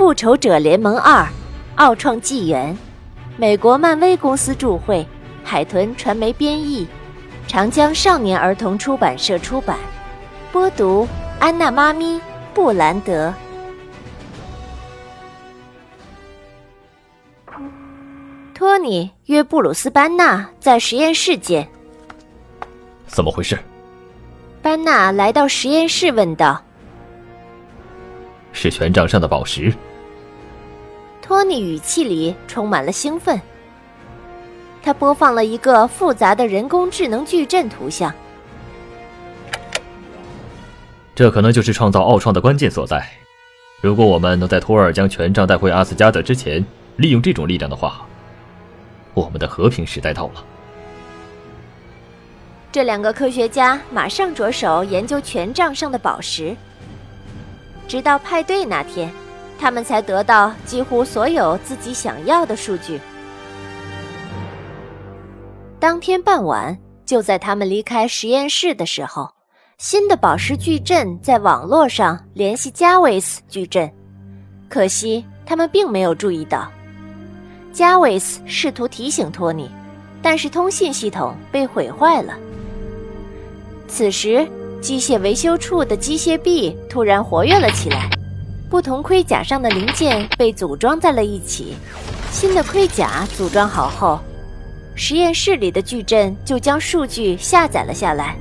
[0.00, 1.28] 复仇者联盟二：
[1.74, 2.74] 奥创纪元，
[3.36, 5.06] 美国漫威公司著会，
[5.44, 6.88] 海豚传媒编译，
[7.46, 9.76] 长江少年儿童出版社出版。
[10.50, 11.06] 播读：
[11.38, 12.18] 安娜妈咪
[12.54, 13.30] 布兰德。
[18.54, 21.68] 托尼约布鲁斯·班纳在实验室见。
[23.06, 23.58] 怎么回事？
[24.62, 26.58] 班纳来到实验室问道。
[28.52, 29.70] 是权杖上的宝石。
[31.30, 33.40] 托尼语气里充满了兴奋。
[34.82, 38.12] 他播放了一个复杂的人工智能矩阵图像。
[41.14, 43.08] 这可能就是创造奥创的关键所在。
[43.80, 46.66] 如果我们能在托尔将权杖带回阿斯加德之前，
[46.96, 48.04] 利用这种力量的话。
[49.14, 50.44] 我们的和平时代到了。
[52.72, 56.56] 这两个科学家马上着手研究权杖上的宝石，
[57.86, 59.12] 直到派对那天，
[59.60, 62.98] 他们才得到几乎所有自己想要的数据。
[65.78, 69.28] 当天傍晚，就在他们离开实验室的时候，
[69.76, 73.90] 新的宝石矩阵在网络上联系加维斯矩阵，
[74.68, 76.70] 可惜他们并没有注意到。
[77.72, 79.70] 加维斯试图提醒托尼，
[80.22, 82.34] 但是通信系统被毁坏了。
[83.88, 84.46] 此时，
[84.80, 88.08] 机械维修处的机械臂突然活跃了起来，
[88.70, 91.74] 不同盔甲上的零件被组装在了一起。
[92.30, 94.20] 新的盔甲组装好后，
[94.94, 98.36] 实验室里的矩阵就将数据下载了下来。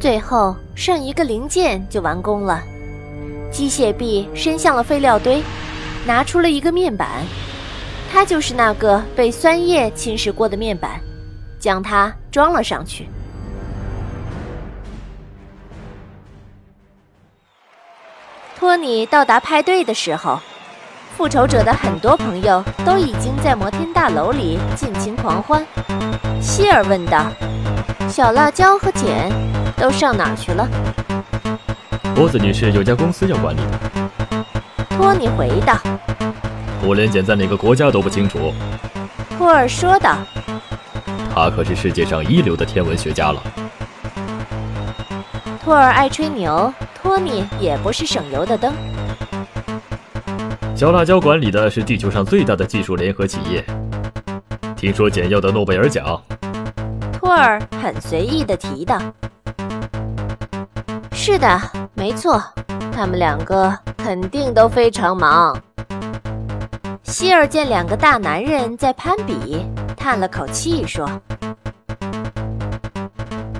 [0.00, 2.62] 最后剩一个零件就完工了。
[3.52, 5.42] 机械臂伸向了废料堆，
[6.06, 7.06] 拿出了一个面板。
[8.10, 10.98] 它就是那个被酸液侵蚀过的面板，
[11.58, 13.06] 将它装了上去。
[18.60, 20.38] 托尼到达派对的时候，
[21.16, 25.66] 复仇者的很多朋友都已经在摩天大楼里尽情狂欢。
[26.42, 27.32] 希尔问道
[28.06, 29.32] ：“小辣椒和简
[29.78, 30.68] 都上哪儿去了？”
[32.14, 33.80] 波子女士有家公司要管理的。
[34.90, 35.80] 托尼回答。
[36.82, 38.52] 我连简在哪个国家都不清楚，
[39.38, 40.18] 托尔说道。
[41.34, 43.42] 他可是世界上一流的天文学家了。
[45.64, 46.70] 托尔爱吹牛，
[47.02, 48.72] 托尼也不是省油的灯。
[50.76, 53.64] 小辣椒管理的是地球上最大的技术联合企业。
[54.76, 56.20] 听说简要的诺贝尔奖。
[57.12, 58.98] 托尔很随意的提到。
[61.12, 61.60] 是的，
[61.94, 62.42] 没错，
[62.92, 65.58] 他们两个肯定都非常忙。
[67.02, 71.10] 希尔见两个大男人在攀比，叹了口气说：“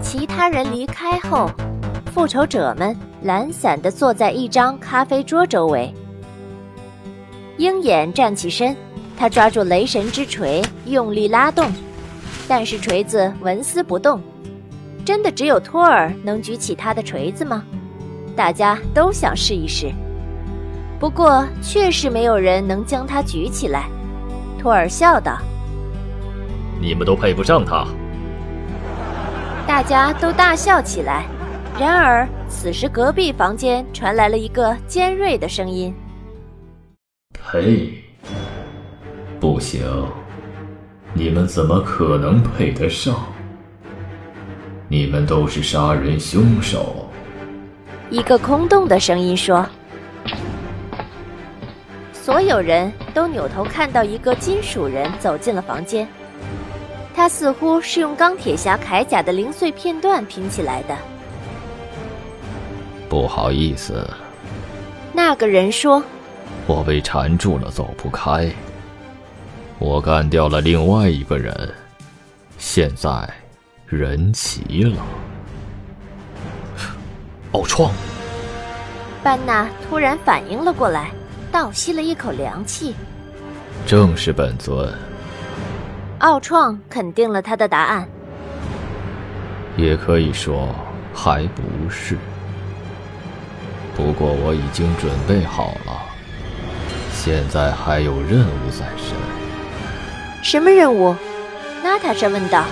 [0.00, 1.50] 其他人离开后，
[2.12, 5.92] 复仇者们懒散地坐在一张咖啡桌周围。
[7.56, 8.76] 鹰眼站起身，
[9.16, 11.72] 他抓住雷神之锤，用力拉动，
[12.46, 14.20] 但是锤子纹丝不动。
[15.06, 17.64] 真的只有托尔能举起他的锤子吗？
[18.36, 19.90] 大家都想试一试。”
[21.00, 23.86] 不过，确实没有人能将它举起来。
[24.60, 25.38] 托尔笑道
[26.78, 27.86] ：“你们都配不上他。”
[29.66, 31.24] 大家都大笑起来。
[31.80, 35.92] 然而，此时隔壁房间传来了一个尖锐的声音
[37.34, 37.92] ：“配？
[39.40, 39.82] 不行！
[41.14, 43.26] 你们怎么可能配得上？
[44.88, 47.08] 你们都是杀人凶手！”
[48.10, 49.66] 一个空洞的声音说。
[52.12, 56.06] 所有人都扭头看到一个金属人走进了房间，
[57.12, 60.96] 他似乎是用钢铁侠铠甲的零碎片段拼起来的。
[63.12, 64.08] 不好意思，
[65.12, 66.02] 那个人说
[66.66, 68.50] ：“我被缠住了，走不开。
[69.78, 71.54] 我干掉了另外一个人，
[72.56, 73.28] 现在
[73.84, 74.96] 人齐了。
[77.52, 77.92] ”奥创，
[79.22, 81.10] 班纳突然反应了过来。
[81.52, 82.94] 倒吸了一口凉气。
[83.86, 84.90] 正是本尊。
[86.20, 88.08] 奥创肯定了他的答案。
[89.76, 90.74] 也可以说
[91.12, 92.16] 还不是。
[93.94, 96.02] 不过我已经准备好了。
[97.12, 99.14] 现在还有任务在身。
[100.42, 101.14] 什么任务？
[101.84, 102.64] 娜塔莎问道。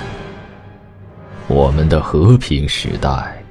[1.46, 3.42] 我们的和平时代。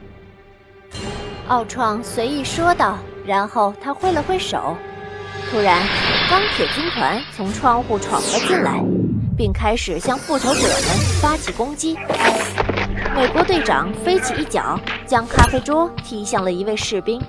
[1.47, 4.75] 奥创随意说道，然后他挥了挥手。
[5.49, 5.81] 突然，
[6.29, 8.83] 钢铁军团从窗户闯了进来，
[9.37, 11.97] 并开始向复仇者们发起攻击。
[13.15, 17.19] 美国队长飞起一脚，将咖啡桌踢向了一位士兵，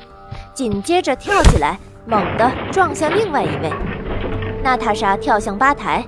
[0.53, 3.73] 紧接着跳起来猛地撞向另外一位。
[4.63, 6.05] 娜塔莎跳向吧台，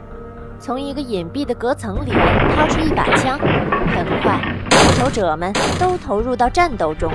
[0.59, 2.13] 从一个隐蔽的隔层里
[2.55, 3.39] 掏出一把枪。
[3.39, 4.39] 很快，
[4.71, 7.13] 复仇者们都投入到战斗中。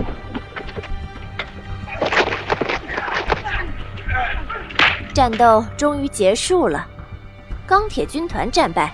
[5.13, 6.85] 战斗终于结束了，
[7.65, 8.93] 钢铁军团战败。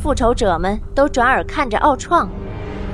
[0.00, 2.28] 复仇者们都转而看着奥创，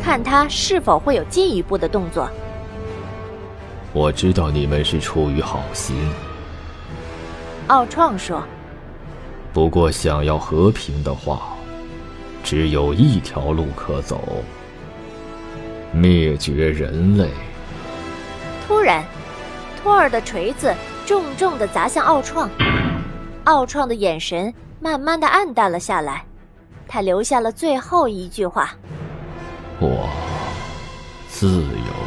[0.04, 2.28] 看他是否会有进一步的动作。
[3.98, 6.08] 我知道你们是出于好心，
[7.66, 8.40] 奥创说。
[9.52, 11.56] 不过，想要和平的话，
[12.44, 14.20] 只有一条路可走：
[15.90, 17.28] 灭绝人类。
[18.68, 19.04] 突然，
[19.82, 20.72] 托尔的锤子。
[21.04, 22.48] 重重的砸向奥创，
[23.44, 26.24] 奥创的眼神慢慢的暗淡了下来，
[26.86, 28.76] 他留下了最后一句话
[29.80, 30.08] ：“我
[31.28, 31.97] 自由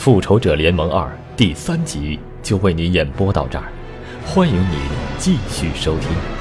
[0.00, 3.70] 复仇者联盟二第三集就为您演播到这儿，
[4.24, 4.78] 欢迎您
[5.18, 6.39] 继续收听。